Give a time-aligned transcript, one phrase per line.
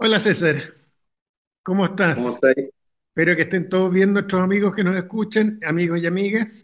[0.00, 0.74] Hola César,
[1.62, 2.28] ¿cómo ¿Cómo estás?
[2.30, 2.70] estáis?
[3.08, 6.62] Espero que estén todos bien nuestros amigos que nos escuchen, amigos y amigas.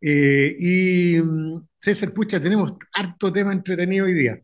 [0.00, 4.40] Eh, y mm, César, pucha, tenemos harto tema entretenido hoy día.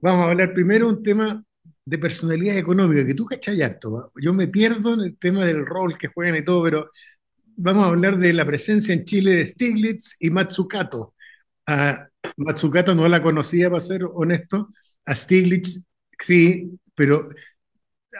[0.00, 1.44] Vamos a hablar primero un tema
[1.84, 3.92] de personalidad económica, que tú cachai harto.
[3.92, 4.10] ¿va?
[4.20, 6.90] Yo me pierdo en el tema del rol que juegan y todo, pero
[7.56, 11.14] vamos a hablar de la presencia en Chile de Stiglitz y Matsukato.
[11.66, 14.70] A Matsukato no la conocía, para ser honesto.
[15.06, 15.80] A Stiglitz
[16.18, 17.28] sí, pero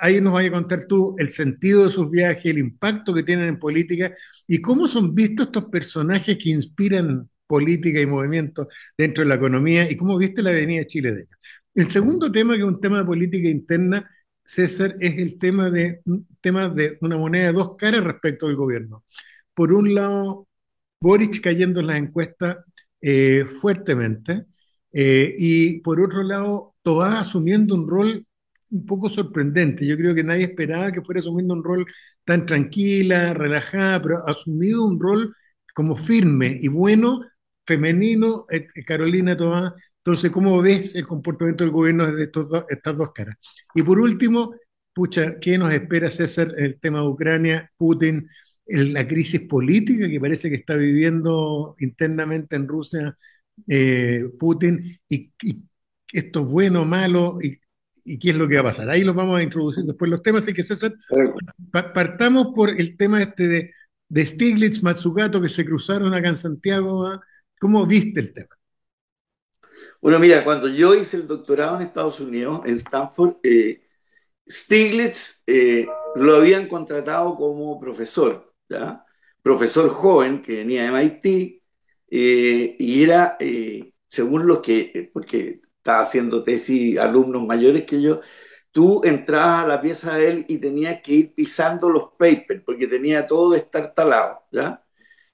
[0.00, 3.48] ahí nos vaya a contar tú el sentido de sus viajes, el impacto que tienen
[3.48, 4.14] en política
[4.46, 9.90] y cómo son vistos estos personajes que inspiran política y movimiento dentro de la economía
[9.90, 11.39] y cómo viste la Avenida de Chile de ellos.
[11.75, 14.11] El segundo tema, que es un tema de política interna,
[14.44, 16.00] César, es el tema de,
[16.40, 19.04] tema de una moneda de dos caras respecto al gobierno.
[19.54, 20.48] Por un lado,
[21.00, 22.59] Boric cayendo en las encuestas
[23.00, 24.46] eh, fuertemente,
[24.93, 28.26] eh, y por otro lado, Tobá asumiendo un rol
[28.72, 29.86] un poco sorprendente.
[29.86, 31.86] Yo creo que nadie esperaba que fuera asumiendo un rol
[32.25, 35.34] tan tranquila, relajada, pero ha asumido un rol
[35.75, 37.23] como firme y bueno,
[37.67, 39.75] femenino, eh, eh, Carolina Tobá.
[39.98, 43.37] Entonces, ¿cómo ves el comportamiento del gobierno desde estos dos- estas dos caras?
[43.75, 44.55] Y por último,
[44.93, 48.28] pucha, ¿qué nos espera César el tema de Ucrania, Putin,
[48.67, 53.17] la crisis política que parece que está viviendo internamente en Rusia
[53.69, 55.62] eh, Putin y, y
[56.12, 57.59] esto es bueno, malo y,
[58.05, 58.91] y qué es lo que va a pasar.
[58.91, 60.95] Ahí los vamos a introducir después los temas, así que César,
[61.70, 63.70] pa- partamos por el tema este de,
[64.09, 67.06] de Stiglitz, Matsukato, que se cruzaron acá en Santiago.
[67.06, 67.20] ¿ah?
[67.61, 68.48] ¿Cómo viste el tema?
[70.00, 73.83] Bueno, mira, cuando yo hice el doctorado en Estados Unidos, en Stanford, eh,
[74.48, 79.05] Stiglitz eh, lo habían contratado como profesor, ¿ya?
[79.42, 81.62] Profesor joven que venía de MIT
[82.11, 83.37] eh, y era,
[84.09, 88.20] según los que, porque estaba haciendo tesis alumnos mayores que yo,
[88.70, 92.86] tú entrabas a la pieza de él y tenías que ir pisando los papers porque
[92.86, 94.84] tenía todo de estar talado, ¿ya?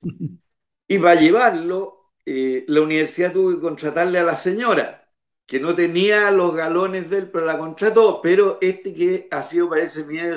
[0.88, 5.10] Y para llevarlo, eh, la universidad tuvo que contratarle a la señora,
[5.46, 8.20] que no tenía los galones de él, pero la contrató.
[8.22, 10.34] Pero este que ha sido, parece, medio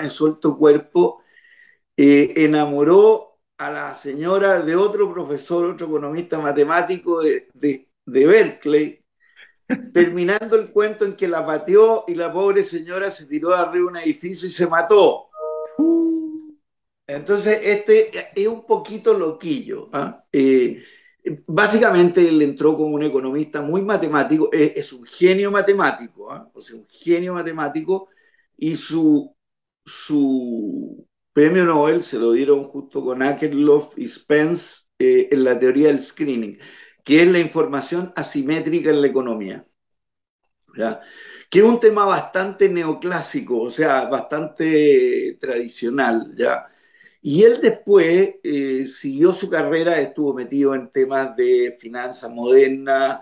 [0.00, 1.22] en suelto cuerpo,
[1.96, 8.99] eh, enamoró a la señora de otro profesor, otro economista matemático de, de, de Berkeley,
[9.92, 13.72] terminando el cuento en que la pateó y la pobre señora se tiró de arriba
[13.74, 15.28] de un edificio y se mató.
[15.78, 16.54] Uh,
[17.06, 19.88] Entonces, este es un poquito loquillo.
[19.92, 20.24] ¿ah?
[20.32, 20.82] Eh,
[21.46, 26.50] básicamente, él entró como un economista muy matemático, es, es un genio matemático, ¿ah?
[26.54, 28.08] o sea, un genio matemático,
[28.56, 29.34] y su,
[29.84, 35.88] su premio Nobel se lo dieron justo con Akerlof y Spence eh, en la teoría
[35.88, 36.58] del screening,
[37.10, 39.66] que es la información asimétrica en la economía.
[40.76, 41.00] ¿ya?
[41.50, 46.68] Que es un tema bastante neoclásico, o sea, bastante tradicional, ¿ya?
[47.22, 53.20] Y él después eh, siguió su carrera, estuvo metido en temas de finanzas modernas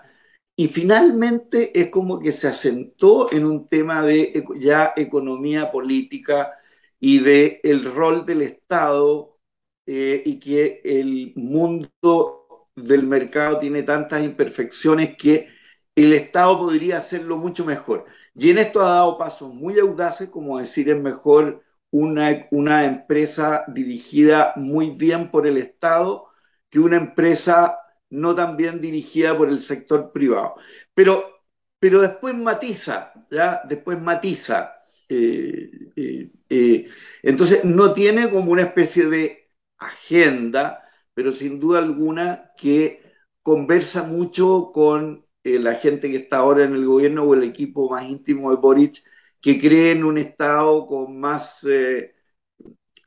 [0.55, 6.53] y finalmente es como que se asentó en un tema de ya economía política
[6.99, 9.39] y de el rol del Estado
[9.85, 12.38] eh, y que el mundo
[12.87, 15.49] del mercado tiene tantas imperfecciones que
[15.95, 18.05] el Estado podría hacerlo mucho mejor.
[18.35, 23.65] Y en esto ha dado pasos muy audaces, como decir, es mejor una, una empresa
[23.67, 26.27] dirigida muy bien por el Estado
[26.69, 27.79] que una empresa
[28.09, 30.55] no tan bien dirigida por el sector privado.
[30.93, 31.43] Pero,
[31.79, 33.61] pero después matiza, ¿ya?
[33.67, 34.73] Después matiza.
[35.07, 36.87] Eh, eh, eh,
[37.23, 40.88] entonces no tiene como una especie de agenda,
[41.19, 43.03] pero sin duda alguna que
[43.41, 47.89] conversa mucho con eh, la gente que está ahora en el gobierno o el equipo
[47.89, 49.03] más íntimo de Boric,
[49.41, 52.15] que cree en un Estado con más, eh,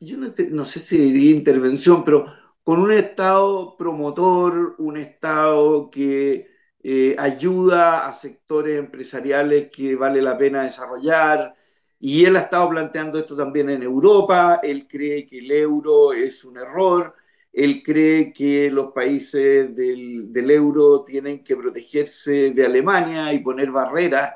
[0.00, 2.26] yo no, sé si diría intervención, pero
[2.62, 6.48] con un Estado promotor, un Estado que
[6.82, 11.54] eh, ayuda a sectores empresariales que vale la pena desarrollar.
[11.98, 16.44] Y él ha estado planteando esto también en Europa, él cree que el euro es
[16.44, 17.14] un error,
[17.52, 23.70] él cree que los países del, del euro tienen que protegerse de Alemania y poner
[23.70, 24.34] barreras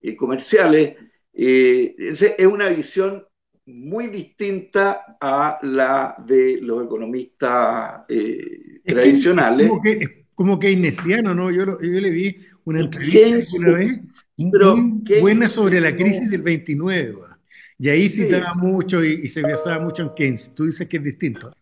[0.00, 0.96] eh, comerciales.
[1.32, 3.26] Eh, es una visión
[3.66, 9.56] muy distinta a la de los economistas eh, es que es tradicionales.
[9.56, 11.50] como que es como keynesiano, ¿no?
[11.50, 14.00] Yo, lo- yo le vi una entrevista alguna vez
[14.36, 17.38] muy buena sobre la crisis del 29, ¿va?
[17.78, 20.54] Y ahí sí, citaba mucho y, y se basaba mucho en Keynes.
[20.54, 21.52] Tú dices que es distinto.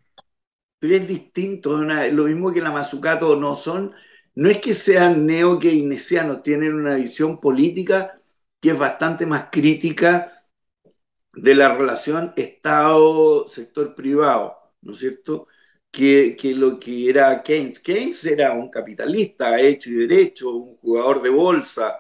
[0.79, 3.95] Pero es distinto, lo mismo que la Mazzucato no son,
[4.35, 8.21] no es que sean neo-keynesianos, tienen una visión política
[8.61, 10.45] que es bastante más crítica
[11.33, 15.49] de la relación Estado-sector privado, ¿no es cierto?
[15.91, 17.81] Que, que, lo que era Keynes.
[17.81, 21.99] Keynes era un capitalista hecho y derecho, un jugador de bolsa,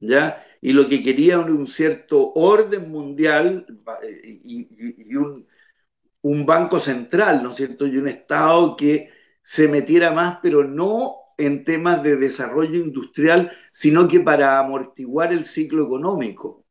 [0.00, 0.44] ¿ya?
[0.60, 3.66] Y lo que quería era un cierto orden mundial
[4.44, 4.68] y,
[5.10, 5.46] y un,
[6.22, 7.86] un banco central, ¿no es cierto?
[7.86, 9.10] Y un Estado que
[9.42, 15.44] se metiera más, pero no en temas de desarrollo industrial, sino que para amortiguar el
[15.44, 16.64] ciclo económico.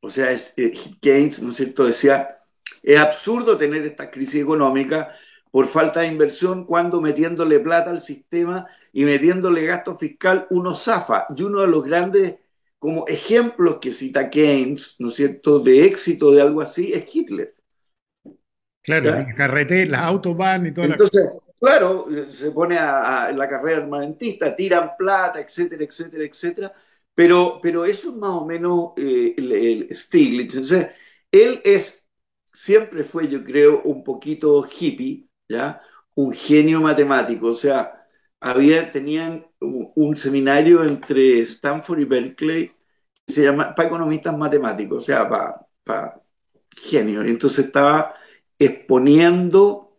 [0.00, 2.38] O sea, es, eh, Keynes, ¿no es cierto?, decía,
[2.82, 5.10] es absurdo tener esta crisis económica
[5.50, 11.26] por falta de inversión cuando metiéndole plata al sistema y metiéndole gasto fiscal uno zafa.
[11.36, 12.36] Y uno de los grandes
[12.78, 17.53] como ejemplos que cita Keynes, ¿no es cierto?, de éxito de algo así es Hitler.
[18.84, 20.84] Claro, la carretera, las autobahn y todo.
[20.84, 26.72] Entonces, claro, se pone a, la carrera armamentista, tiran plata, etcétera, etcétera, etcétera.
[27.14, 30.54] Pero, pero eso es más o menos eh, el, Stiglitz.
[30.54, 30.90] Entonces,
[31.32, 32.06] él es,
[32.52, 35.80] siempre fue, yo creo, un poquito hippie, ¿ya?
[36.14, 37.46] Un genio matemático.
[37.48, 38.06] O sea,
[38.38, 42.72] había, tenían un, seminario entre Stanford y Berkeley
[43.24, 46.20] que se llama para economistas matemáticos, o sea, para, para
[46.76, 47.24] genios.
[47.26, 48.14] Entonces estaba
[48.66, 49.98] exponiendo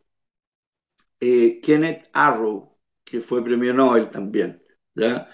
[1.20, 4.64] eh, Kenneth Arrow, que fue premio Nobel también,
[4.96, 5.30] ¿ya?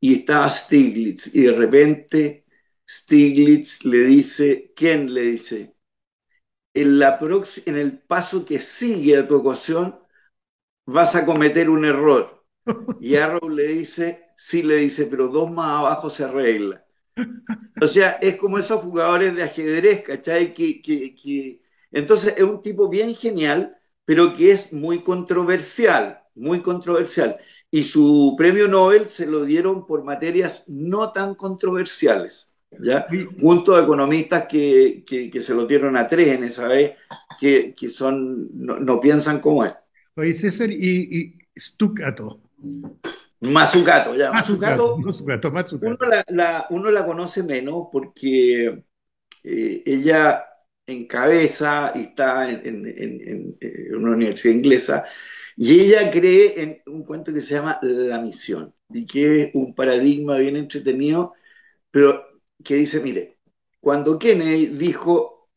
[0.00, 2.46] Y estaba Stiglitz, y de repente
[2.88, 5.76] Stiglitz le dice, ¿quién le dice?
[6.74, 7.18] En, la
[7.66, 9.98] en el paso que sigue a tu ecuación
[10.86, 12.46] vas a cometer un error.
[13.00, 16.84] Y Arrow le dice, sí le dice, pero dos más abajo se arregla.
[17.80, 20.54] O sea, es como esos jugadores de ajedrez, ¿cachai?
[20.54, 20.82] que
[21.96, 27.38] entonces es un tipo bien genial, pero que es muy controversial, muy controversial.
[27.70, 33.06] Y su premio Nobel se lo dieron por materias no tan controversiales, ¿ya?
[33.40, 36.96] Junto a economistas que, que, se lo dieron a tres en esa vez,
[37.40, 39.72] que, que son, no, piensan como él.
[40.16, 42.40] Oye, César, y, y Stuccato.
[43.40, 44.32] Mazzucato, ya.
[44.32, 45.96] Mazzucato, Uno,
[46.28, 48.84] la, uno la conoce menos porque
[49.44, 50.44] eh, ella
[50.86, 53.56] en cabeza y está en,
[53.96, 55.04] una universidad inglesa,
[55.56, 59.74] y ella cree en un cuento que se llama La misión, y que es un
[59.74, 61.34] paradigma bien entretenido,
[61.90, 62.24] pero
[62.64, 63.38] que dice, mire,
[63.80, 65.48] cuando Kennedy dijo,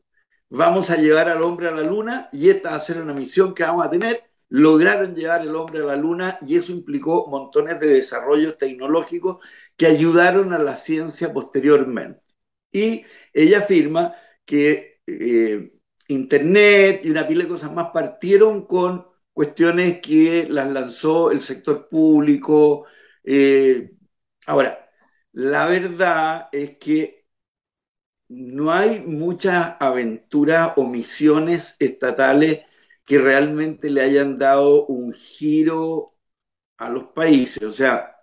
[0.50, 3.54] vamos a llevar al hombre a la luna, y esta va a ser una misión
[3.54, 7.80] que vamos a tener, lograron llevar el hombre a la luna y eso implicó montones
[7.80, 9.38] de desarrollos tecnológicos
[9.76, 12.20] que ayudaron a la ciencia posteriormente.
[12.72, 14.89] Y ella afirma que
[15.20, 15.72] eh,
[16.08, 21.88] Internet y una pila de cosas más partieron con cuestiones que las lanzó el sector
[21.88, 22.86] público.
[23.24, 23.92] Eh,
[24.46, 24.90] ahora,
[25.32, 27.26] la verdad es que
[28.28, 32.60] no hay muchas aventuras o misiones estatales
[33.04, 36.16] que realmente le hayan dado un giro
[36.78, 37.62] a los países.
[37.64, 38.16] O sea,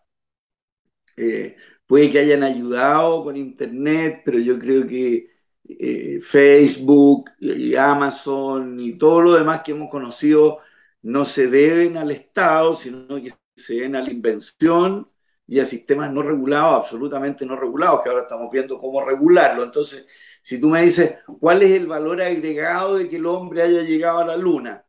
[1.16, 5.37] eh, puede que hayan ayudado con Internet, pero yo creo que
[5.70, 10.60] eh, Facebook y Amazon y todo lo demás que hemos conocido
[11.02, 15.10] no se deben al Estado, sino que se deben a la invención
[15.48, 19.64] y a sistemas no regulados, absolutamente no regulados, que ahora estamos viendo cómo regularlo.
[19.64, 20.08] Entonces,
[20.42, 24.20] si tú me dices, ¿cuál es el valor agregado de que el hombre haya llegado
[24.20, 24.86] a la Luna?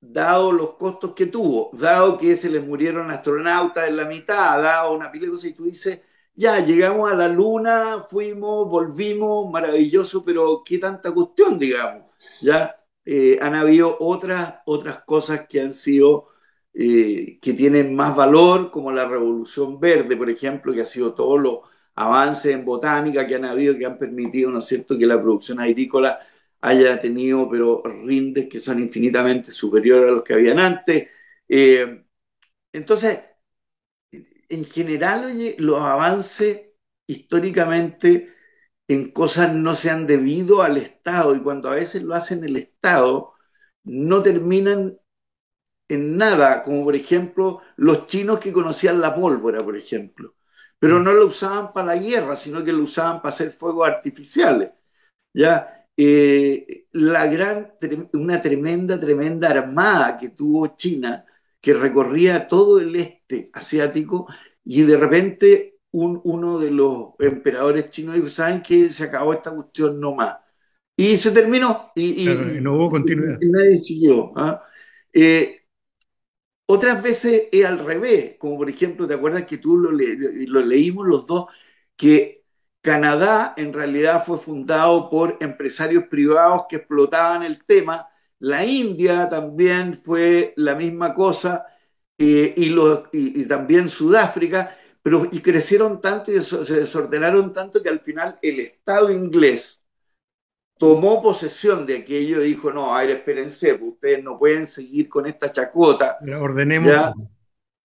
[0.00, 4.94] Dado los costos que tuvo, dado que se les murieron astronautas en la mitad, dado
[4.96, 6.00] una pila de cosas, y tú dices,
[6.38, 12.04] ya llegamos a la luna, fuimos, volvimos, maravilloso, pero qué tanta cuestión, digamos.
[12.40, 16.28] Ya eh, han habido otras, otras cosas que han sido,
[16.72, 21.40] eh, que tienen más valor, como la revolución verde, por ejemplo, que ha sido todos
[21.40, 21.58] los
[21.96, 25.58] avances en botánica que han habido, que han permitido, ¿no es cierto?, que la producción
[25.60, 26.20] agrícola
[26.60, 31.08] haya tenido, pero rindes que son infinitamente superiores a los que habían antes.
[31.48, 32.04] Eh,
[32.72, 33.20] entonces,
[34.48, 36.70] en general, oye, los avances
[37.06, 38.34] históricamente
[38.88, 42.56] en cosas no se han debido al Estado y cuando a veces lo hacen el
[42.56, 43.34] Estado,
[43.84, 44.98] no terminan
[45.88, 50.34] en nada, como por ejemplo los chinos que conocían la pólvora, por ejemplo,
[50.78, 51.04] pero mm.
[51.04, 54.70] no lo usaban para la guerra, sino que lo usaban para hacer fuegos artificiales.
[55.34, 55.86] ¿ya?
[55.96, 57.74] Eh, la gran,
[58.14, 61.24] una tremenda, tremenda armada que tuvo China
[61.60, 64.28] que recorría todo el este asiático
[64.64, 69.50] y de repente un, uno de los emperadores chinos dijo, ¿saben que Se acabó esta
[69.50, 70.38] cuestión no más.
[70.96, 71.92] Y se terminó.
[71.94, 72.26] Y,
[72.60, 73.38] no hubo continuidad.
[73.40, 74.32] Y, nadie siguió.
[74.36, 74.62] ¿ah?
[75.12, 75.62] Eh,
[76.66, 81.08] otras veces es al revés, como por ejemplo, ¿te acuerdas que tú lo, lo leímos
[81.08, 81.46] los dos?
[81.96, 82.44] Que
[82.82, 88.08] Canadá en realidad fue fundado por empresarios privados que explotaban el tema.
[88.40, 91.66] La India también fue la misma cosa
[92.16, 92.74] eh, y,
[93.12, 98.60] y, también Sudáfrica, pero y crecieron tanto y se desordenaron tanto que al final el
[98.60, 99.78] Estado inglés
[100.78, 105.08] tomó posesión de aquello y dijo, no, a ver, espérense, pues, ustedes no pueden seguir
[105.08, 106.18] con esta chacota.
[106.40, 107.14] ordenemos.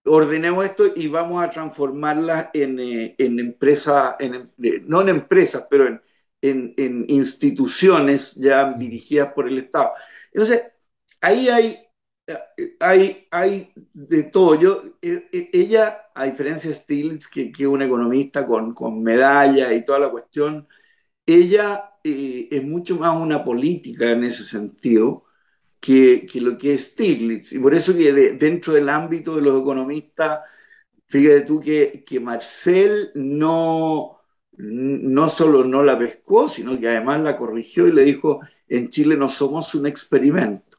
[0.06, 5.68] ordenemos esto y vamos a transformarla en, eh, en empresas, en, eh, no en empresas,
[5.70, 6.02] pero en,
[6.42, 9.94] en, instituciones ya dirigidas por el Estado.
[10.34, 10.72] Entonces,
[11.22, 11.80] ahí hay,
[12.80, 14.56] hay, hay de todo.
[14.60, 19.74] Yo, eh, ella, a diferencia de Stiglitz, que, que es un economista con, con medalla
[19.74, 20.68] y toda la cuestión,
[21.26, 25.26] ella es mucho más una política en ese sentido
[25.80, 27.54] que, lo que es Stiglitz.
[27.54, 30.42] Y por eso que dentro del ámbito de los economistas,
[31.08, 34.23] fíjate tú que, que Marcel no,
[34.58, 39.16] no solo no la pescó, sino que además la corrigió y le dijo, en Chile
[39.18, 40.78] no somos un experimento.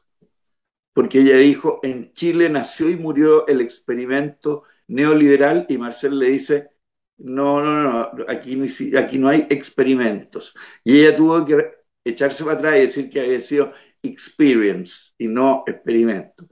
[0.93, 6.69] Porque ella dijo, en Chile nació y murió el experimento neoliberal y Marcel le dice,
[7.17, 8.61] no, no, no, aquí,
[8.97, 10.55] aquí no hay experimentos.
[10.83, 15.63] Y ella tuvo que echarse para atrás y decir que había sido experience y no
[15.67, 16.47] experimento.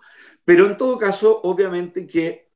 [0.46, 2.52] Pero en todo caso, obviamente que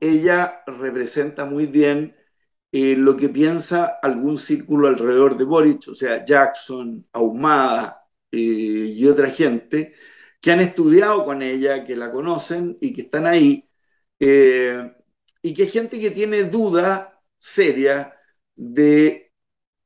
[0.00, 2.14] ella representa muy bien
[2.72, 9.06] eh, lo que piensa algún círculo alrededor de Boric, o sea, Jackson, Ahumada eh, y
[9.06, 9.94] otra gente
[10.40, 13.68] que han estudiado con ella, que la conocen y que están ahí,
[14.20, 14.92] eh,
[15.42, 18.14] y que hay gente que tiene duda seria
[18.54, 19.32] de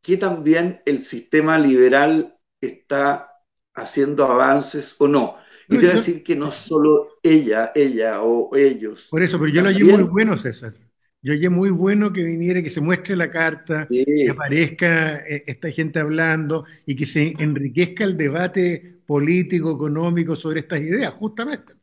[0.02, 3.30] que también el sistema liberal está
[3.74, 5.36] haciendo avances o no.
[5.68, 9.08] Y te voy a decir que no solo ella, ella o ellos.
[9.10, 10.74] Por eso, pero yo lo oí muy bueno, César.
[11.22, 15.70] Yo oí muy bueno que viniera, que se muestre la carta, que aparezca eh, esta
[15.70, 21.74] gente hablando y que se enriquezca el debate político, económico sobre estas ideas, justamente.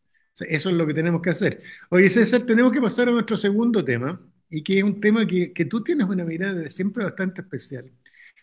[0.48, 1.62] eso es lo que tenemos que hacer.
[1.90, 5.54] Oye, César, tenemos que pasar a nuestro segundo tema, y que es un tema que,
[5.54, 7.92] que tú tienes una mirada siempre bastante especial.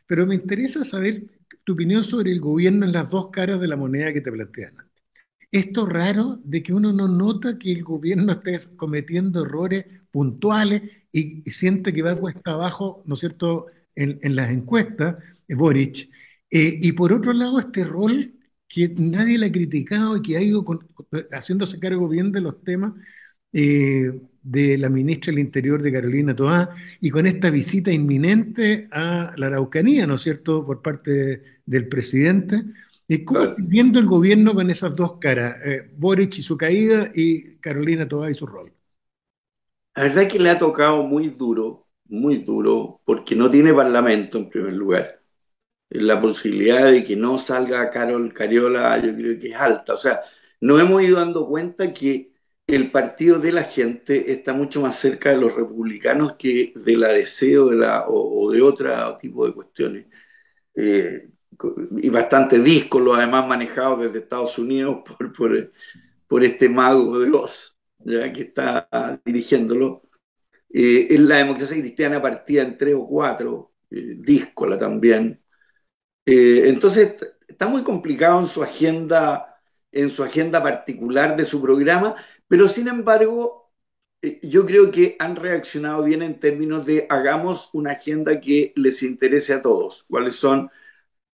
[0.07, 1.25] Pero me interesa saber
[1.65, 4.75] tu opinión sobre el gobierno en las dos caras de la moneda que te plantean.
[5.51, 11.43] Esto raro de que uno no nota que el gobierno esté cometiendo errores puntuales y,
[11.51, 13.67] siente que va cuesta abajo, ¿no es cierto?,
[13.97, 15.17] en, en las encuestas,
[15.49, 16.09] eh, Boric.
[16.51, 18.33] Eh, y por otro lado, este rol
[18.69, 20.65] que nadie le ha criticado y que ha ido
[21.33, 22.93] haciéndose cargo bien de los temas,
[23.53, 29.35] eh, de la ministra del Interior de Carolina Toá y con esta visita inminente a
[29.37, 32.63] la Araucanía, ¿no es cierto?, por parte del presidente.
[33.25, 37.57] ¿Cómo está viendo el gobierno con esas dos caras, eh, Boric y su caída y
[37.57, 38.74] Carolina Toá y su rol?
[39.97, 44.39] La verdad es que le ha tocado muy duro, muy duro, porque no tiene parlamento
[44.39, 45.21] en primer lugar.
[45.91, 49.95] La posibilidad de que no salga Carol Cariola, yo creo que es alta.
[49.95, 50.23] O sea,
[50.61, 52.33] nos hemos ido dando cuenta que
[52.67, 57.09] el partido de la gente está mucho más cerca de los republicanos que de la
[57.09, 57.71] deseo
[58.09, 60.07] o, de otro tipo de cuestiones.
[60.75, 61.31] Eh,
[61.99, 65.73] y bastante díscolo, además manejado desde Estados Unidos por, por,
[66.27, 67.74] por este mago de Oz,
[68.05, 68.89] ya que está
[69.25, 70.03] dirigiéndolo.
[70.73, 75.41] Eh, en la democracia cristiana partía en tres o cuatro, eh, díscola también.
[76.27, 77.17] entonces,
[77.49, 79.61] está muy complicado en su agenda,
[79.93, 82.17] en su agenda particular de su programa,
[82.49, 83.65] pero sin embargo,
[84.23, 89.03] eh, yo creo que han reaccionado bien en términos de hagamos una agenda que les
[89.03, 90.05] interese a todos.
[90.09, 90.71] ¿Cuáles son?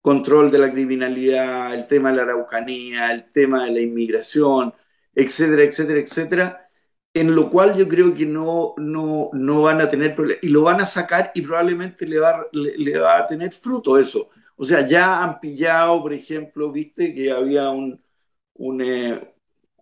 [0.01, 4.73] Control de la criminalidad, el tema de la araucanía, el tema de la inmigración,
[5.15, 6.69] etcétera, etcétera, etcétera.
[7.13, 10.43] En lo cual yo creo que no, no, no van a tener problemas.
[10.43, 14.29] Y lo van a sacar y probablemente le va, le, va a tener fruto eso.
[14.57, 18.01] O sea, ya han pillado, por ejemplo, viste que había un,
[18.55, 19.33] un, eh,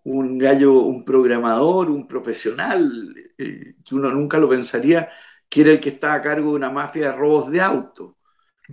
[0.03, 5.09] un gallo, un programador, un profesional, eh, que uno nunca lo pensaría,
[5.49, 8.17] que era el que estaba a cargo de una mafia de robos de auto,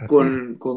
[0.07, 0.77] con, con,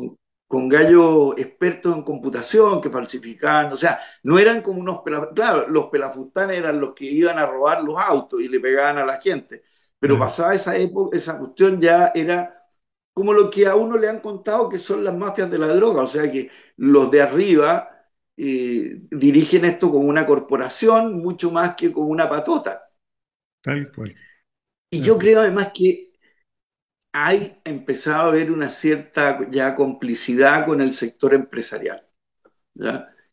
[0.54, 5.68] con gallos expertos en computación que falsificaban, o sea, no eran como unos pelafustán, claro,
[5.68, 9.20] los pelafustanes eran los que iban a robar los autos y le pegaban a la
[9.20, 9.64] gente,
[9.98, 12.68] pero pasada esa época, esa cuestión ya era
[13.16, 16.04] como lo que a uno le han contado que son las mafias de la droga,
[16.04, 17.90] o sea que los de arriba
[18.38, 22.92] dirigen esto como una corporación mucho más que como una patota.
[23.60, 24.14] Tal cual.
[24.92, 26.03] Y yo creo además que
[27.14, 32.08] hay empezado a haber una cierta ya complicidad con el sector empresarial,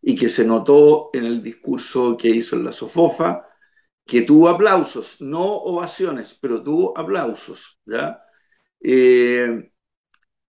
[0.03, 3.47] y que se notó en el discurso que hizo en la Sofofa,
[4.07, 7.81] que tuvo aplausos, no ovaciones, pero tuvo aplausos.
[7.87, 8.23] ¿ya?
[8.81, 9.73] Eh,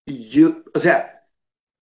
[0.05, 1.27] yo, o sea,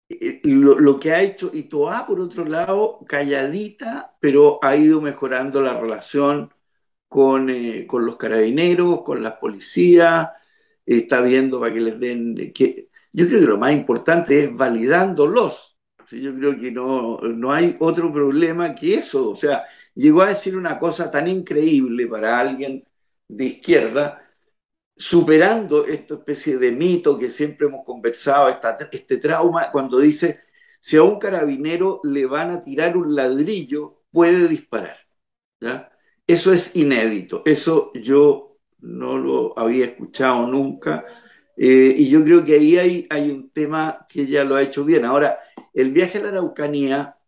[0.09, 5.62] eh, lo, lo, que ha hecho Itoá, por otro lado, calladita, pero ha ido mejorando
[5.62, 6.52] la relación
[7.09, 10.31] con, eh, con los carabineros, con las policías,
[10.97, 12.52] está viendo para que les den...
[12.52, 15.78] Que, yo creo que lo más importante es validándolos.
[16.11, 19.30] Yo creo que no, no hay otro problema que eso.
[19.30, 19.64] O sea,
[19.95, 22.85] llegó a decir una cosa tan increíble para alguien
[23.28, 24.25] de izquierda,
[24.97, 28.49] superando esta especie de mito que siempre hemos conversado,
[28.90, 30.40] este trauma, cuando dice,
[30.80, 34.97] si a un carabinero le van a tirar un ladrillo, puede disparar.
[35.61, 35.90] ¿ya?
[36.26, 38.48] Eso es inédito, eso yo
[38.80, 41.04] no lo había escuchado nunca.
[41.56, 44.85] Eh, y yo creo que ahí hay, hay un tema que ella lo ha hecho
[44.85, 45.04] bien.
[45.04, 45.38] Ahora,
[45.75, 47.18] el viaje a la Araucanía,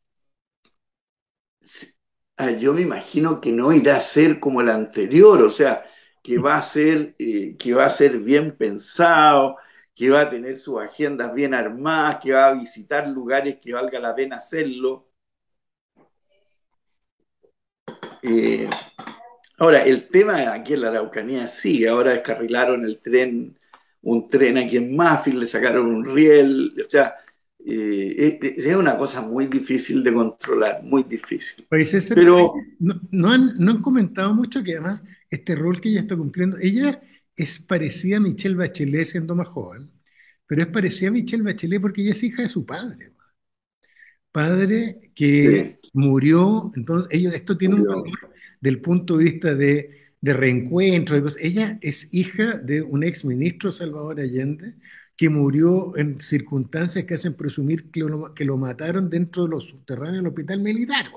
[2.37, 5.85] ah, yo me imagino que no irá a ser como el anterior, o sea,
[6.23, 9.57] que va a ser, eh, que va a ser bien pensado,
[9.95, 13.99] que va a tener sus agendas bien armadas, que va a visitar lugares que valga
[14.01, 15.11] la pena hacerlo.
[18.23, 18.69] Eh,
[19.61, 23.57] ahora, el tema aquí en la Araucanía sí, ahora descarrilaron el tren,
[24.03, 27.15] un tren aquí en Mafil, le sacaron un riel, o sea,
[27.65, 31.67] eh, es una cosa muy difícil de controlar, muy difícil.
[31.69, 36.57] Pero no, han, no, han, comentado mucho que además este rol que ella está cumpliendo,
[36.59, 37.03] ella
[37.37, 39.91] es parecida a Michelle Bachelet siendo más joven,
[40.47, 43.13] pero es parecida a Michelle Bachelet porque ella es hija de su padre.
[44.33, 48.30] Padre que murió, entonces ellos, esto tiene un valor
[48.61, 51.17] del punto de vista de, de reencuentro.
[51.41, 54.75] Ella es hija de un ex ministro, Salvador Allende,
[55.17, 59.65] que murió en circunstancias que hacen presumir que lo, que lo mataron dentro de los
[59.65, 61.11] subterráneos del hospital militar.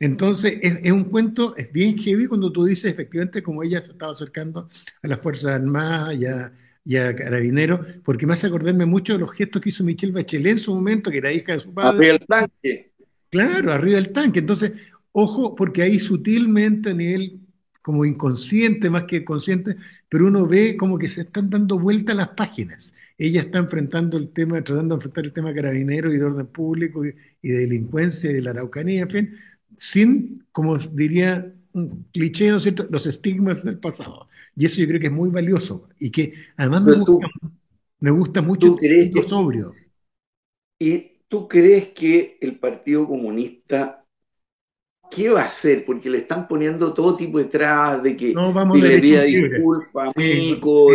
[0.00, 3.92] Entonces, es, es, un cuento, es bien heavy cuando tú dices efectivamente como ella se
[3.92, 4.68] estaba acercando
[5.02, 6.52] a las Fuerzas Armadas y a,
[6.84, 10.52] y a Carabineros, porque me hace acordarme mucho de los gestos que hizo Michelle Bachelet
[10.52, 11.96] en su momento, que era hija de su padre.
[11.96, 12.92] Arriba del tanque.
[13.30, 14.38] Claro, arriba del tanque.
[14.38, 14.72] Entonces,
[15.14, 17.40] ojo, porque ahí sutilmente a nivel
[17.80, 19.76] como inconsciente más que consciente,
[20.08, 22.94] pero uno ve como que se están dando vueltas las páginas.
[23.16, 27.06] Ella está enfrentando el tema, tratando de enfrentar el tema carabinero y de orden público
[27.06, 29.34] y, y de delincuencia y de la Araucanía, en fin,
[29.76, 34.28] sin, como diría un cliché, ¿no es cierto?, los estigmas del pasado.
[34.56, 37.28] Y eso yo creo que es muy valioso y que además me gusta,
[38.00, 39.72] me gusta, mucho el sobrio.
[40.78, 44.03] ¿Y tú crees que el Partido Comunista
[45.10, 45.84] ¿qué va a hacer?
[45.84, 50.88] Porque le están poniendo todo tipo de trabas de que no, vamos derecho disculpa, amigo.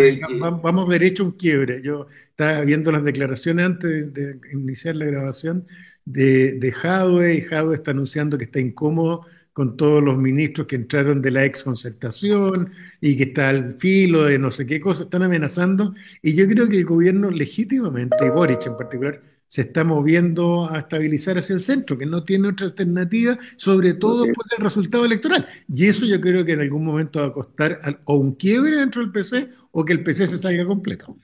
[0.62, 1.82] Vamos derecho a un quiebre.
[1.82, 5.66] Yo estaba viendo las declaraciones antes de, iniciar la grabación
[6.06, 9.26] de, de Jadwe y Jadwe está anunciando que está incómodo
[9.60, 14.24] con todos los ministros que entraron de la ex concertación y que está al filo
[14.24, 15.94] de no sé qué cosa, están amenazando.
[16.22, 20.78] Y yo creo que el gobierno legítimamente, y Boric en particular, se está moviendo a
[20.78, 25.48] estabilizar hacia el centro, que no tiene otra alternativa, sobre todo por el resultado electoral.
[25.68, 29.02] Y eso yo creo que en algún momento va a costar o un quiebre dentro
[29.02, 31.18] del PC o que el PC se salga completo.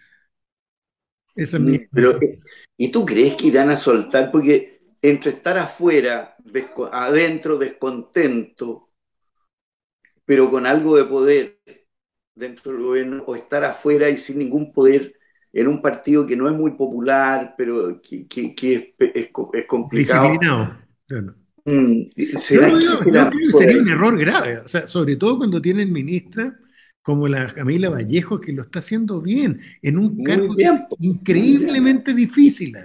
[1.36, 1.78] Esa es mi...
[1.78, 2.18] Pero,
[2.76, 4.32] ¿Y tú crees que irán a soltar?
[4.32, 6.36] Porque entre estar afuera,
[6.92, 8.90] adentro descontento,
[10.26, 11.62] pero con algo de poder
[12.34, 15.15] dentro del gobierno, o estar afuera y sin ningún poder
[15.56, 20.38] en un partido que no es muy popular, pero que, es, complicado.
[22.42, 26.60] sería un error grave, o sea, sobre todo cuando tienen ministra
[27.02, 30.54] como la Camila Vallejo, que lo está haciendo bien, en un cargo
[31.00, 32.76] increíblemente difícil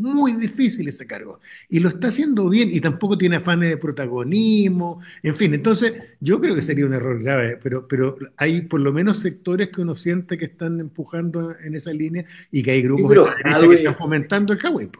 [0.00, 1.40] muy difícil ese cargo.
[1.68, 5.00] Y lo está haciendo bien y tampoco tiene afanes de protagonismo.
[5.22, 8.92] En fin, entonces yo creo que sería un error grave, pero, pero hay por lo
[8.92, 13.30] menos sectores que uno siente que están empujando en esa línea y que hay grupos
[13.42, 14.90] que están fomentando el Jadwe.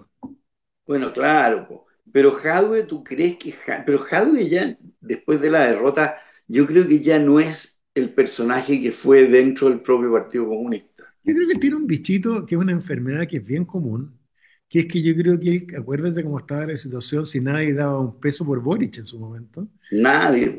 [0.87, 3.55] Bueno, claro, pero Jadwe, ¿tú crees que...
[3.87, 8.81] Pero Jadwe ya, después de la derrota, yo creo que ya no es el personaje
[8.83, 11.05] que fue dentro del propio Partido Comunista.
[11.23, 14.19] Yo creo que tiene un bichito que es una enfermedad que es bien común,
[14.71, 18.21] que es que yo creo que, acuérdate cómo estaba la situación, si nadie daba un
[18.21, 19.67] peso por Boric en su momento.
[19.91, 20.57] Nadie.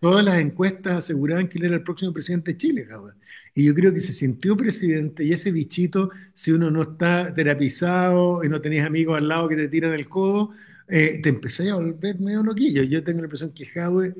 [0.00, 3.16] Todas las encuestas aseguraban que él era el próximo presidente de Chile, cabrón.
[3.54, 8.42] Y yo creo que se sintió presidente y ese bichito, si uno no está terapizado
[8.42, 10.52] y no tenías amigos al lado que te tiran el codo,
[10.88, 12.82] eh, te empecé a volver medio loquillo.
[12.84, 14.14] Yo tengo la impresión que Jadwe,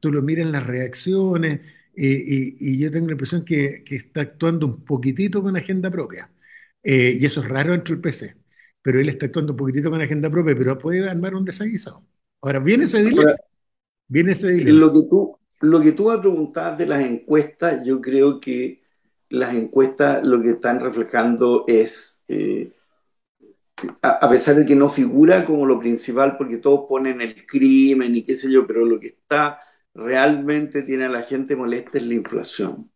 [0.00, 1.60] tú lo miras en las reacciones,
[1.94, 6.30] eh, y, yo tengo la impresión que, que, está actuando un poquitito con agenda propia.
[6.82, 8.45] Eh, y eso es raro dentro del PC
[8.86, 12.04] pero él está actuando un poquitito con agenda propia, pero puede armar un desaguisado.
[12.40, 13.34] Ahora, viene ese dilema.
[14.06, 14.78] Viene ese dilema.
[14.78, 18.84] Lo que tú, lo que tú vas a preguntar de las encuestas, yo creo que
[19.28, 22.70] las encuestas lo que están reflejando es, eh,
[24.02, 28.22] a, pesar de que no figura como lo principal, porque todos ponen el crimen y
[28.22, 29.58] qué sé yo, pero lo que está
[29.94, 32.88] realmente tiene a la gente molesta es la inflación.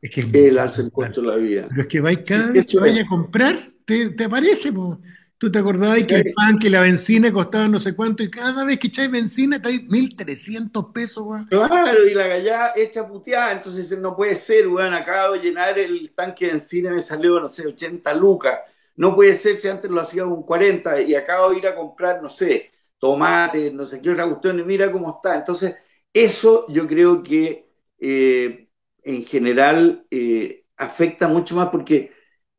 [0.00, 1.66] Es que el alza costo de la vida.
[1.68, 5.00] Pero es que vais cada vez que vaya a comprar, te, te aparece, po.
[5.42, 8.64] Tú te acordabas que el pan, que la benzina costaba no sé cuánto, y cada
[8.64, 11.46] vez que echáis benzina está ahí 1.300 pesos, weón.
[11.46, 14.94] Claro, y la gallada hecha puteada, entonces no puede ser, weón.
[14.94, 18.60] Acabo de llenar el tanque de benzina y me salió, no sé, 80 lucas.
[18.94, 22.22] No puede ser si antes lo hacía con 40 y acabo de ir a comprar,
[22.22, 25.36] no sé, tomate, no sé qué otra cuestión, y mira cómo está.
[25.36, 25.74] Entonces,
[26.12, 27.68] eso yo creo que
[27.98, 28.68] eh,
[29.02, 32.12] en general eh, afecta mucho más porque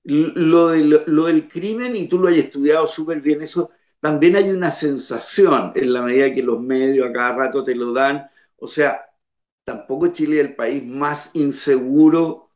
[0.04, 4.72] lo, lo, del crimen, y tú lo has estudiado súper bien, eso también hay una
[4.72, 8.30] sensación en la medida que los medios a cada rato te lo dan.
[8.58, 9.06] O sea,
[9.64, 12.52] tampoco Chile es el país más inseguro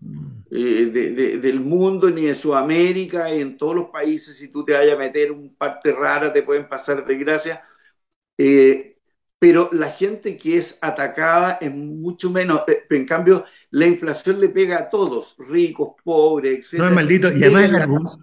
[0.52, 4.96] eh, del mundo, ni de Sudamérica, y en todos los países, si tú te vayas
[4.96, 7.64] a meter un parte rara, te pueden pasar desgracia.
[8.38, 8.97] Eh,
[9.40, 12.62] pero la gente que es atacada es mucho menos.
[12.90, 16.80] En cambio, la inflación le pega a todos, ricos, pobres, etc.
[16.80, 17.32] No, es maldito.
[17.32, 18.18] Y además el, argumento,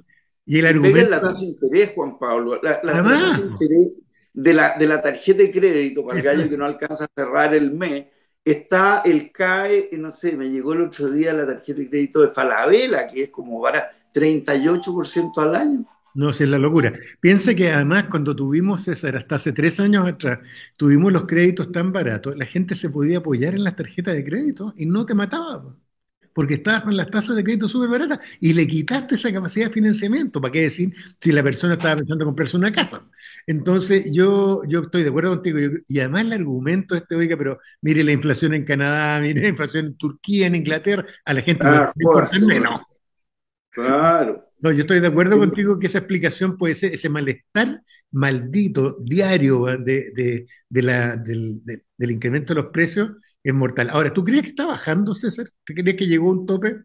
[0.44, 1.10] y el argumento...
[1.10, 2.60] la tasa de interés, Juan Pablo.
[2.62, 6.56] La, tasa de interés de la, de la tarjeta de crédito para el gallo que
[6.56, 8.06] no alcanza a cerrar el mes,
[8.44, 12.28] está el CAE, no sé, me llegó el otro día la tarjeta de crédito de
[12.28, 15.86] Falabella, que es como para 38% al año.
[16.14, 16.92] No, es la locura.
[17.20, 20.38] Piensa que además cuando tuvimos, César, hasta hace tres años atrás,
[20.76, 24.72] tuvimos los créditos tan baratos, la gente se podía apoyar en las tarjetas de crédito
[24.76, 25.74] y no te mataba,
[26.32, 29.72] porque estabas con las tasas de crédito súper baratas y le quitaste esa capacidad de
[29.72, 30.40] financiamiento.
[30.40, 33.02] ¿Para qué decir si la persona estaba pensando en comprarse una casa?
[33.44, 35.58] Entonces, yo, yo estoy de acuerdo contigo.
[35.88, 39.86] y además el argumento este, oiga, pero mire la inflación en Canadá, mire la inflación
[39.86, 42.82] en Turquía, en Inglaterra, a la gente ah, no menos.
[43.70, 44.48] Claro.
[44.64, 49.66] No, yo estoy de acuerdo contigo que esa explicación puede ser ese malestar maldito diario
[49.66, 53.10] de, la, del, incremento de los precios
[53.42, 53.90] es mortal.
[53.90, 55.50] Ahora, ¿tú crees que está bajando, César?
[55.64, 56.76] ¿Tú crees que llegó a un tope?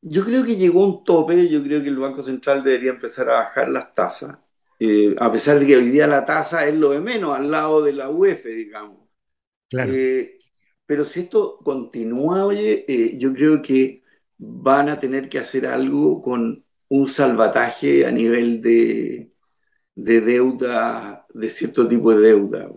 [0.00, 3.28] Yo creo que llegó a un tope, yo creo que el Banco Central debería empezar
[3.28, 4.38] a bajar las tasas,
[4.78, 7.82] eh, a pesar de que hoy día la tasa es lo de menos al lado
[7.82, 9.00] de la UEF, digamos.
[9.68, 9.92] Claro.
[9.92, 10.38] Eh,
[10.86, 14.04] pero si esto continúa, oye, eh, yo creo que
[14.38, 19.30] van a tener que hacer algo con un salvataje a nivel de,
[19.94, 22.68] deuda, de cierto tipo de deuda.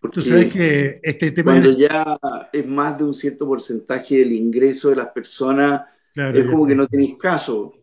[0.00, 2.18] Porque sabes que este tema cuando ya
[2.52, 5.82] es más de un cierto porcentaje del ingreso de las personas,
[6.14, 7.74] es como que no tenéis caso.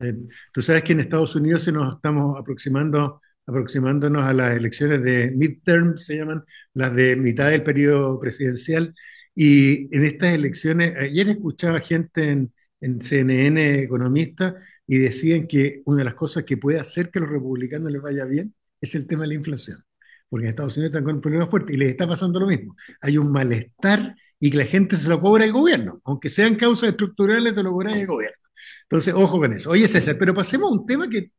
[0.00, 0.14] Eh,
[0.52, 5.32] tú sabes que en Estados Unidos se nos estamos aproximando, aproximándonos a las elecciones de
[5.32, 8.94] midterm, se llaman, las de mitad del periodo presidencial,
[9.34, 14.56] y en estas elecciones, ayer escuchaba gente en, en CNN, economista,
[14.88, 18.02] y decían que una de las cosas que puede hacer que a los republicanos les
[18.02, 19.84] vaya bien es el tema de la inflación,
[20.28, 22.74] porque en Estados Unidos están con un problema fuerte y les está pasando lo mismo.
[23.02, 26.90] Hay un malestar y que la gente se lo cobra el gobierno, aunque sean causas
[26.90, 28.38] estructurales, se lo cobra el gobierno.
[28.84, 29.70] Entonces, ojo con eso.
[29.70, 31.32] Oye, César, pero pasemos a un tema que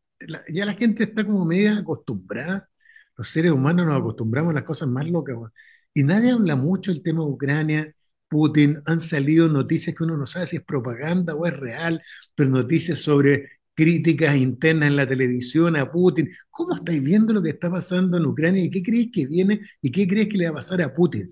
[0.49, 2.69] ya la gente está como media acostumbrada.
[3.17, 5.35] Los seres humanos nos acostumbramos a las cosas más locas.
[5.93, 7.95] Y nadie habla mucho del tema de Ucrania,
[8.29, 12.01] Putin, han salido noticias que uno no sabe si es propaganda o es real,
[12.35, 16.29] pero noticias sobre críticas internas en la televisión a Putin.
[16.49, 19.91] ¿Cómo estáis viendo lo que está pasando en Ucrania y qué crees que viene y
[19.91, 21.25] qué crees que le va a pasar a Putin,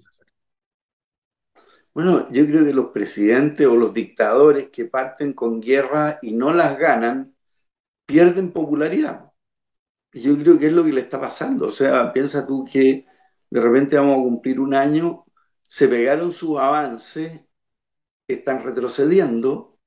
[1.94, 6.54] Bueno, yo creo que los presidentes o los dictadores que parten con guerra y no
[6.54, 7.36] las ganan,
[8.06, 9.32] pierden popularidad.
[10.14, 11.68] Y yo creo que es lo que le está pasando.
[11.68, 13.06] O sea, piensa tú que
[13.52, 15.27] de repente vamos a cumplir un año
[15.68, 17.42] se pegaron sus avances,
[18.28, 19.78] están retrocediendo,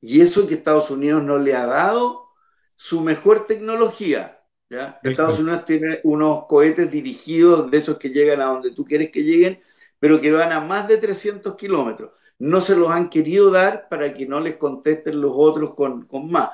[0.00, 2.28] y eso que Estados Unidos no le ha dado
[2.76, 4.42] su mejor tecnología.
[4.68, 4.98] ¿ya?
[5.02, 9.22] Estados Unidos tiene unos cohetes dirigidos de esos que llegan a donde tú quieres que
[9.22, 9.62] lleguen,
[9.98, 12.10] pero que van a más de 300 kilómetros.
[12.38, 16.50] No se los han querido dar para que no les contesten los otros con, más.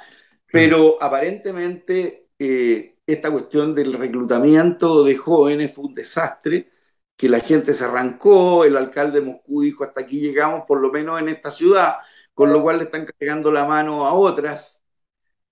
[0.53, 6.71] Pero aparentemente eh, esta cuestión del reclutamiento de jóvenes fue un desastre
[7.19, 10.93] que la gente se arrancó, el alcalde de Moscú dijo hasta aquí llegamos, por lo
[10.93, 11.97] menos en esta ciudad,
[12.35, 14.83] con lo cual le están cargando la mano a otras.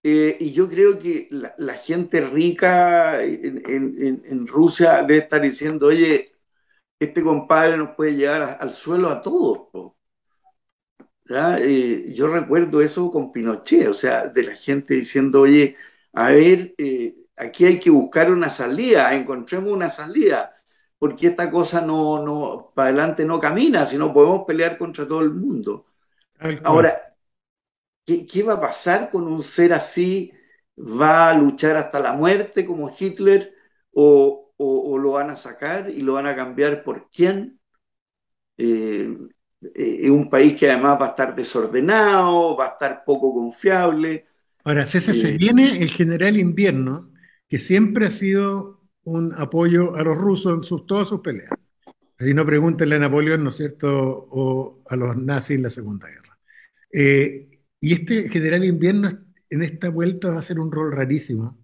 [0.02, 6.32] Eh, y yo creo que la, gente rica en, Rusia debe estar diciendo, oye,
[7.00, 9.94] este compadre nos puede llevar al suelo a todos.
[11.28, 15.76] Eh, yo recuerdo eso con Pinochet, o sea, de la gente diciendo, oye,
[16.12, 20.55] a ver, eh, aquí hay que buscar una salida, encontremos una salida
[20.98, 25.20] porque esta cosa no, no, para adelante no camina, si no podemos pelear contra todo
[25.20, 25.86] el mundo.
[26.64, 27.16] Ahora,
[28.04, 30.32] ¿qué, ¿qué, va a pasar con un ser así
[30.78, 33.54] va a luchar hasta la muerte como Hitler
[33.92, 37.58] o, o, lo van a sacar y lo van a cambiar por quién.
[38.58, 39.16] Eh,
[39.62, 44.26] eh, es un país que además va a estar desordenado, va a estar poco confiable.
[44.64, 47.10] Ahora, César, se eh, viene el general invierno,
[47.48, 48.75] que siempre ha sido
[49.06, 51.50] un apoyo a los rusos en sus, todas sus peleas.
[52.18, 53.88] Así no pregúntenle a Napoleón, ¿no es cierto?,
[54.30, 56.38] o a los nazis en la Segunda Guerra.
[57.80, 59.10] y este general invierno
[59.50, 61.58] en esta vuelta va a ser un rol rarísimo,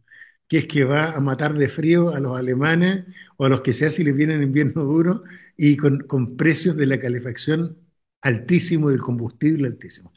[0.49, 3.73] que es que va a matar de frío a los alemanes o a los que
[3.73, 5.25] sea si les viene en invierno duro
[5.57, 7.79] y con, precios de la calefacción
[8.21, 10.13] altísimo y del combustible altísimo.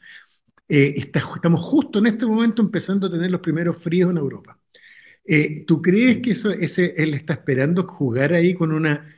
[0.68, 4.58] Eh, estamos justo en este momento empezando a tener los primeros fríos en Europa.
[5.26, 9.12] Eh, ¿Tú crees que eso, ese, él está esperando jugar ahí con una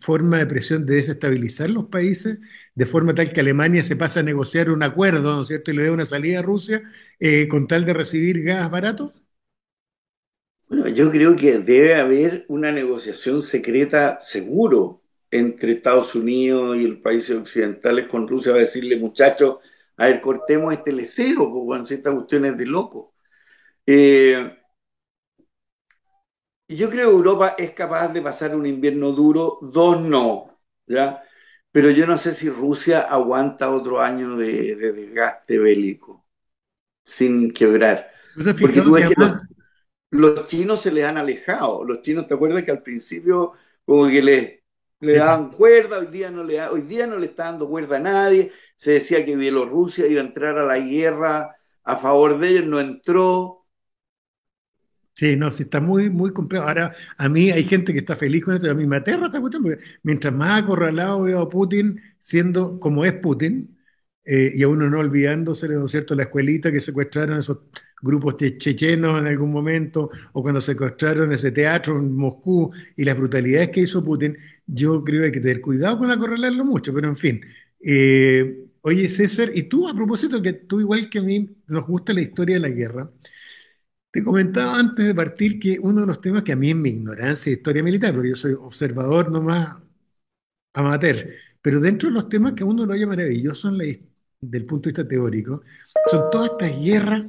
[0.00, 2.38] forma de presión de desestabilizar los países,
[2.74, 5.76] de forma tal que Alemania se pasa a negociar un acuerdo, ¿no es cierto?, y
[5.76, 6.82] le dé una salida a Rusia
[7.20, 9.12] eh, con tal de recibir gas barato?
[10.68, 16.98] Bueno, yo creo que debe haber una negociación secreta seguro entre Estados Unidos y los
[17.00, 19.58] países occidentales con Rusia, va a decirle, muchachos,
[19.96, 23.14] a ver, cortemos este lecero, porque esta cuestión es de loco.
[23.86, 24.58] Eh,
[26.76, 31.22] yo creo que Europa es capaz de pasar un invierno duro, dos no, ¿ya?
[31.72, 36.26] Pero yo no sé si Rusia aguanta otro año de, desgaste bélico
[37.04, 38.10] sin quebrar.
[38.60, 39.14] Porque tú ves que
[40.10, 41.84] los, chinos se les han alejado.
[41.84, 43.52] Los chinos, ¿te acuerdas que al principio
[43.86, 44.64] como que le,
[45.00, 45.98] le daban cuerda?
[45.98, 48.52] Hoy día, no le, hoy día no le está dando cuerda a nadie.
[48.76, 52.80] Se decía que Bielorrusia iba a entrar a la guerra a favor de ellos, no
[52.80, 53.61] entró.
[55.22, 56.64] Sí, no, sí, está muy, muy complejo.
[56.66, 59.58] Ahora, a mí hay gente que está feliz con esto, a mí me aterra porque
[60.02, 63.78] mientras más acorralado veo a Putin siendo como es Putin,
[64.24, 67.58] eh, y a uno no olvidándose, ¿no cierto?, la escuelita que secuestraron esos
[68.00, 73.70] grupos chechenos en algún momento, o cuando secuestraron ese teatro en Moscú, y las brutalidades
[73.70, 77.16] que hizo Putin, yo creo que hay que tener cuidado con acorralarlo mucho, pero en
[77.16, 77.40] fin.
[77.80, 82.12] Eh, oye, César, y tú, a propósito, que tú, igual que a mí, nos gusta
[82.12, 83.08] la historia de la guerra,
[84.12, 86.90] te comentaba antes de partir que uno de los temas que a mí en mi
[86.90, 89.76] ignorancia de historia militar, porque yo soy observador nomás
[90.74, 91.30] amateur,
[91.62, 94.92] pero dentro de los temas que a uno lo haya maravilloso desde el punto de
[94.92, 95.62] vista teórico,
[96.10, 97.26] son todas estas guerras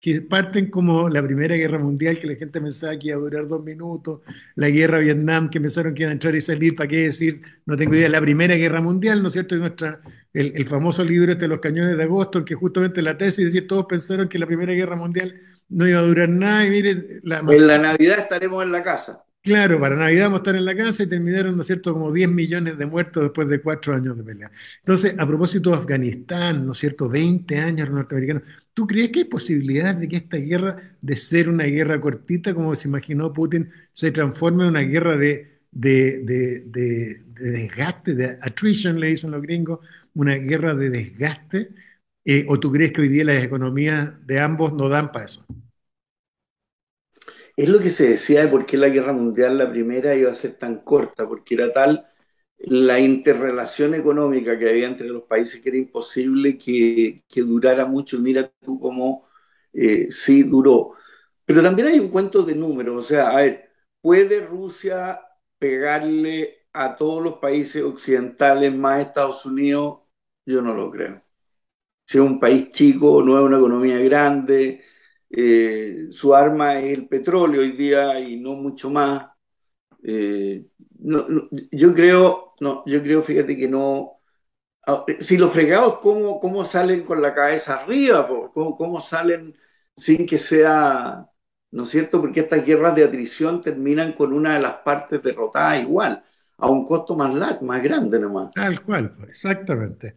[0.00, 3.46] que parten como la Primera Guerra Mundial, que la gente pensaba que iba a durar
[3.48, 4.20] dos minutos,
[4.56, 7.42] la Guerra Vietnam, que pensaron que iba a entrar y salir, ¿para qué decir?
[7.66, 9.56] No tengo idea, la Primera Guerra Mundial, ¿no es cierto?
[9.56, 10.00] nuestra,
[10.32, 13.66] el, famoso libro este de los cañones de agosto, en que justamente la tesis decía,
[13.66, 15.34] todos pensaron que la Primera Guerra Mundial
[15.70, 17.20] no iba a durar nada y mire...
[17.22, 19.24] La, en la Navidad estaremos en la casa.
[19.42, 22.12] Claro, para Navidad vamos a estar en la casa y terminaron, ¿no es cierto?, como
[22.12, 24.50] 10 millones de muertos después de cuatro años de pelea.
[24.80, 28.42] Entonces, a propósito de Afganistán, ¿no es cierto?, 20 años norteamericanos,
[28.74, 32.74] ¿tú crees que hay posibilidades de que esta guerra, de ser una guerra cortita, como
[32.74, 39.06] se imaginó Putin, se transforme en una guerra de, de, de desgaste, de attrition, le
[39.06, 39.80] dicen los gringos,
[40.12, 41.70] una guerra de desgaste?
[42.24, 45.44] Eh, ¿O tú crees que hoy día las economías de ambos no dan para eso?
[47.56, 50.34] Es lo que se decía de por qué la guerra mundial, la primera, iba a
[50.34, 52.06] ser tan corta, porque era tal
[52.58, 58.18] la interrelación económica que había entre los países que era imposible que, durara mucho.
[58.18, 59.28] Mira tú cómo
[59.72, 60.94] eh, sí duró.
[61.44, 65.20] Pero también hay un cuento de números, o sea, a ver, ¿puede Rusia
[65.58, 70.00] pegarle a todos los países occidentales más Estados Unidos?
[70.46, 71.29] Yo no lo creo
[72.10, 74.82] si es un país chico, no es una economía grande,
[75.30, 79.28] eh, su arma es el petróleo hoy día y no mucho más.
[80.02, 80.66] Eh,
[81.70, 84.20] yo creo, no, yo creo, fíjate que no.
[84.84, 88.26] Ah, si los fregados, ¿cómo, cómo salen con la cabeza arriba?
[88.26, 89.56] ¿Cómo, ¿Cómo, salen
[89.94, 91.28] sin que sea,
[91.70, 92.20] ¿no es cierto?
[92.20, 96.24] Porque estas guerras de atrición terminan con una de las partes derrotada igual,
[96.56, 98.52] a un costo más, más grande nomás.
[98.52, 100.16] Tal cual, exactamente.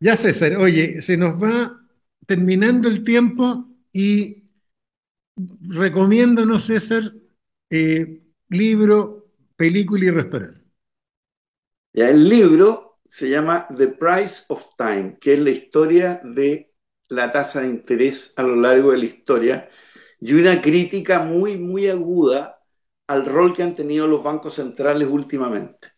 [0.00, 1.80] Ya César, oye, se nos va
[2.26, 4.44] terminando el tiempo y
[5.60, 7.12] recomiéndanos, César,
[7.70, 10.60] eh, libro, película y restaurante.
[11.92, 16.74] Ya, el libro se llama The Price of Time, que es la historia de
[17.08, 19.68] la tasa de interés a lo largo de la historia
[20.20, 22.62] y una crítica muy, muy aguda
[23.06, 25.88] al rol que han tenido los bancos centrales últimamente.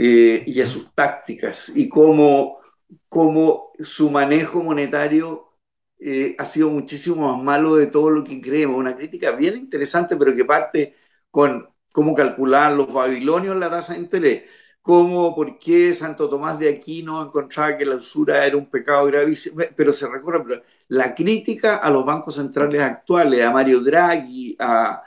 [0.00, 2.58] Eh, y a sus tácticas y cómo,
[3.08, 5.48] cómo su manejo monetario
[5.98, 8.76] eh, ha sido muchísimo más malo de todo lo que creemos.
[8.78, 10.94] Una crítica bien interesante, pero que parte
[11.30, 14.44] con cómo calcular los babilonios la tasa de interés,
[14.82, 19.62] como por qué Santo Tomás de Aquino encontraba que la usura era un pecado gravísimo,
[19.76, 25.02] pero se recorre la crítica a los bancos centrales actuales, a Mario Draghi, a,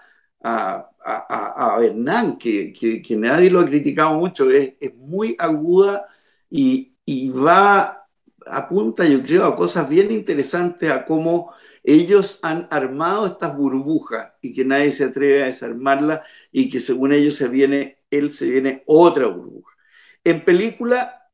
[1.04, 6.08] a, Bernán, que, nadie lo ha criticado mucho, es, muy aguda
[6.50, 8.08] y, y, va,
[8.46, 14.54] apunta yo creo a cosas bien interesantes, a cómo ellos han armado estas burbujas y
[14.54, 18.84] que nadie se atreve a desarmarlas y que según ellos se viene, él se viene
[18.86, 19.76] otra burbuja.
[20.24, 21.30] En película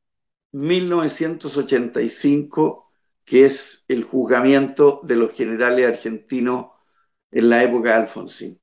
[0.52, 2.92] 1985,
[3.26, 6.68] que es el juzgamiento de los generales argentinos
[7.32, 8.60] en la época de Alfonsín.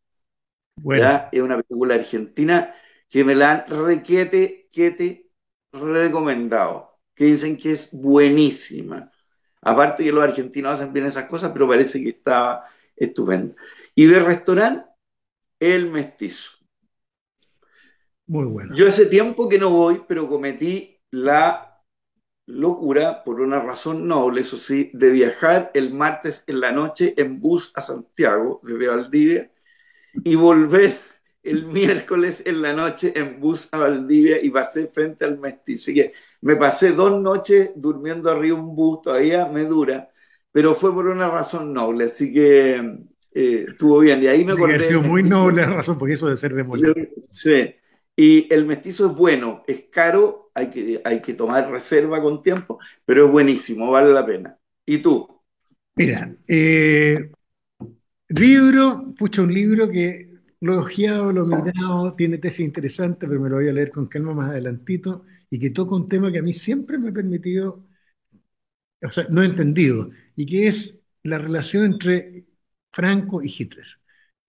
[0.76, 1.28] Bueno.
[1.32, 2.74] Es una película argentina
[3.08, 5.30] que me la han requete, quete,
[5.72, 9.10] recomendado, que dicen que es buenísima.
[9.62, 12.64] Aparte que los argentinos hacen bien esas cosas, pero parece que está
[12.96, 13.54] estupendo.
[13.94, 14.86] Y de restaurante,
[15.58, 16.52] El Mestizo.
[18.26, 18.74] Muy bueno.
[18.74, 21.82] Yo hace tiempo que no voy, pero cometí la
[22.46, 27.40] locura, por una razón noble, eso sí, de viajar el martes en la noche en
[27.40, 29.50] bus a Santiago, desde Valdivia,
[30.22, 30.98] y volver
[31.42, 35.90] el miércoles en la noche en bus a Valdivia y pasé frente al mestizo.
[35.90, 40.10] Y me pasé dos noches durmiendo arriba un bus, todavía me dura,
[40.50, 42.76] pero fue por una razón noble, así que
[43.32, 44.22] eh, estuvo bien.
[44.22, 44.84] Y ahí me acordé.
[44.84, 46.94] sido muy noble la razón, porque eso de ser demolido.
[47.28, 47.74] Sí.
[48.16, 52.78] Y el mestizo es bueno, es caro, hay que, hay que tomar reserva con tiempo,
[53.04, 54.56] pero es buenísimo, vale la pena.
[54.86, 55.28] ¿Y tú?
[55.96, 57.30] Mira, eh,
[58.40, 63.40] libro, pucha, un libro que lo he ojeado, lo he mirado, tiene tesis interesantes, pero
[63.40, 66.38] me lo voy a leer con calma más adelantito, y que toca un tema que
[66.38, 67.86] a mí siempre me ha permitido,
[69.02, 72.46] o sea, no he entendido, y que es la relación entre
[72.90, 73.86] Franco y Hitler.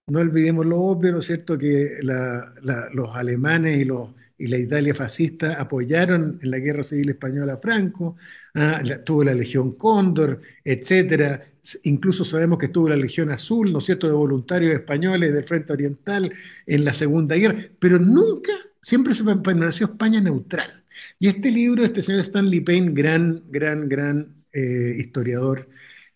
[0.08, 4.94] No olvidemos lo obvio, ¿no es cierto?, que los alemanes y, los, y la Italia
[4.94, 8.18] fascista apoyaron en la guerra civil española a Franco,
[8.56, 11.46] ah, tuvo la Legión Cóndor, etcétera.
[11.84, 15.74] Incluso sabemos que estuvo la Legión Azul, ¿no es cierto?, de voluntarios españoles del Frente
[15.74, 16.32] Oriental
[16.66, 20.84] en la Segunda Guerra, pero nunca, siempre se permaneció España neutral.
[21.20, 25.70] Y este libro este señor Stanley Payne, gran, gran, gran eh, historiador,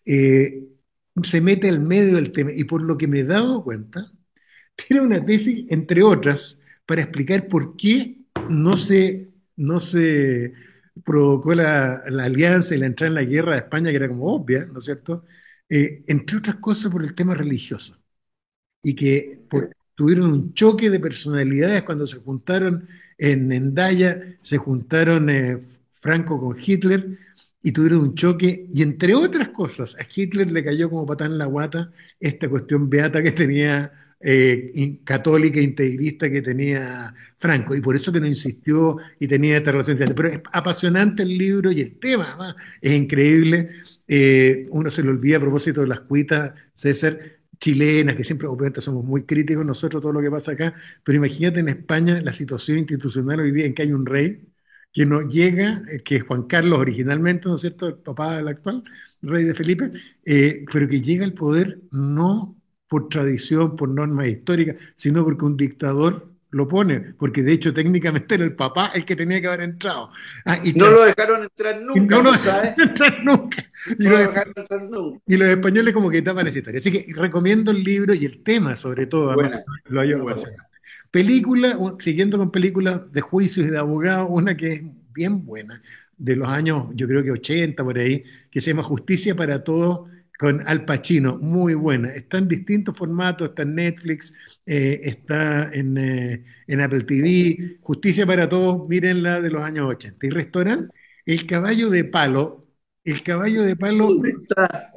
[0.04, 0.68] eh,
[1.22, 4.12] se mete al medio del tema y por lo que me he dado cuenta,
[4.76, 6.59] tiene una tesis, entre otras,
[6.90, 10.54] para explicar por qué no se, no se
[11.04, 14.64] provocó la, alianza y la entrada en la guerra de España, que era como obvia,
[14.64, 15.24] ¿no es cierto?
[15.68, 17.96] Eh, entre otras cosas por el tema religioso.
[18.82, 19.46] Y que
[19.94, 25.60] tuvieron un choque de personalidades cuando se juntaron en Endaya, se juntaron eh,
[25.92, 27.18] Franco con Hitler,
[27.62, 31.44] y tuvieron un choque, y entre otras cosas, a Hitler le cayó como patán la
[31.44, 38.12] guata esta cuestión beata que tenía, eh, católica, integrista que tenía Franco, y por eso
[38.12, 39.98] que no insistió y tenía esta relación.
[40.14, 43.70] Pero es apasionante el libro y el tema, es increíble.
[44.06, 47.18] Eh, uno se le olvida a propósito de las cuitas, César,
[47.58, 51.60] chilenas, que siempre obviamente somos muy críticos nosotros todo lo que pasa acá, pero imagínate
[51.60, 54.40] en España la situación institucional hoy día en que hay un rey
[54.92, 58.48] que no llega, eh, que es Juan Carlos originalmente, ¿no es cierto?, el papá del
[58.48, 58.82] actual
[59.22, 59.92] rey de Felipe,
[60.24, 62.59] eh, pero que llega al poder no
[62.90, 68.34] por tradición, por normas históricas, sino porque un dictador lo pone, porque de hecho técnicamente
[68.34, 70.10] era el papá el que tenía que haber entrado.
[70.44, 73.64] Ah, y no lo dejaron entrar nunca, no lo dejaron entrar nunca.
[73.96, 75.22] Y, no los, dejaron entrar nunca.
[75.24, 76.78] y los españoles como que tapan esa historia.
[76.80, 79.36] Así que recomiendo el libro y el tema sobre todo,
[79.84, 80.34] lo ayuda
[81.12, 84.82] Película, siguiendo con películas de juicios y de abogados, una que es
[85.14, 85.80] bien buena,
[86.18, 90.10] de los años, yo creo que 80 por ahí, que se llama Justicia para Todos
[90.40, 92.14] con Al Pacino, muy buena.
[92.14, 94.32] Está en distintos formatos, está en Netflix,
[94.64, 100.26] eh, está en, eh, en, Apple TV, Justicia para Todos, mírenla de los años 80.
[100.26, 100.94] Y restaurante,
[101.26, 102.66] El Caballo de Palo,
[103.04, 104.10] el caballo de palo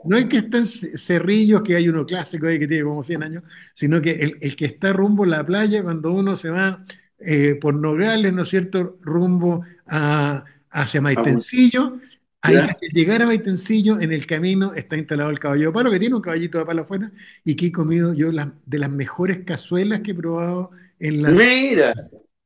[0.03, 3.43] no es que estén cerrillos, que hay uno clásico ahí que tiene como 100 años,
[3.73, 6.85] sino que el, que está rumbo a la playa, cuando uno se va
[7.19, 11.99] eh, por Nogales, ¿no es cierto?, rumbo a, hacia Maitencillo,
[12.43, 15.99] ahí al llegar a Maitencillo, en el camino está instalado el caballo de palo, que
[15.99, 17.11] tiene un caballito de palo afuera,
[17.43, 21.29] y que he comido yo de las mejores cazuelas que he probado en la...
[21.31, 21.93] Mira.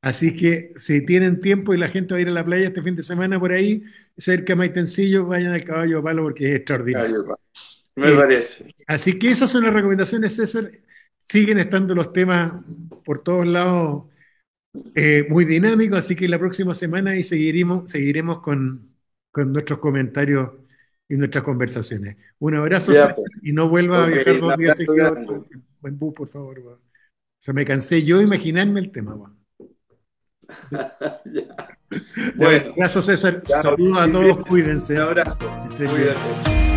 [0.01, 2.81] Así que si tienen tiempo y la gente va a ir a la playa este
[2.81, 3.83] fin de semana por ahí,
[4.17, 7.25] cerca de Maitencillo, vayan al caballo de palo porque es extraordinario.
[7.95, 8.67] Me eh, parece.
[8.85, 10.69] Así que esas son las recomendaciones, César.
[11.27, 12.53] Siguen estando los temas
[13.03, 14.03] por todos lados
[14.95, 18.96] eh, muy dinámicos, así que la próxima semana ahí seguiremos, seguiremos con,
[19.45, 20.51] nuestros comentarios
[21.07, 22.17] y nuestras conversaciones.
[22.39, 23.27] Un abrazo César, pues.
[23.41, 25.17] y no vuelva a viajar dos días seguidos.
[25.79, 26.59] Buen bus, por favor.
[26.59, 26.79] O
[27.39, 29.33] sea, me cansé yo imaginarme el tema.
[32.35, 33.41] Bueno, gracias César.
[33.47, 34.93] Saludos a todos, cuídense.
[34.95, 35.37] Un abrazo.
[35.77, 36.76] Cuídate.